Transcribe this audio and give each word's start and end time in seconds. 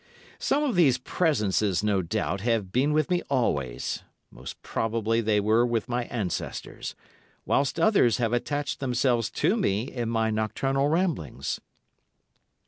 Some 0.39 0.63
of 0.63 0.73
these 0.73 0.97
"presences" 0.97 1.83
no 1.83 2.01
doubt 2.01 2.41
have 2.41 2.71
been 2.71 2.91
with 2.91 3.11
me 3.11 3.21
always—most 3.29 4.59
probably 4.63 5.21
they 5.21 5.39
were 5.39 5.63
with 5.63 5.87
my 5.87 6.05
ancestors—whilst 6.05 7.79
others 7.79 8.17
have 8.17 8.33
attached 8.33 8.79
themselves 8.79 9.29
to 9.29 9.55
me 9.55 9.83
in 9.91 10.09
my 10.09 10.31
nocturnal 10.31 10.87
ramblings. 10.87 11.59